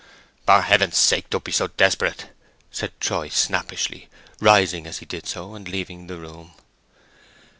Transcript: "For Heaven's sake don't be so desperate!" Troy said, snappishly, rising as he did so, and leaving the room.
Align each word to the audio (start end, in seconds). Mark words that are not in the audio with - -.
"For 0.47 0.63
Heaven's 0.63 0.97
sake 0.97 1.29
don't 1.29 1.43
be 1.43 1.51
so 1.51 1.67
desperate!" 1.67 2.25
Troy 2.99 3.27
said, 3.27 3.33
snappishly, 3.35 4.09
rising 4.39 4.87
as 4.87 4.97
he 4.97 5.05
did 5.05 5.27
so, 5.27 5.53
and 5.53 5.67
leaving 5.67 6.07
the 6.07 6.17
room. 6.17 6.53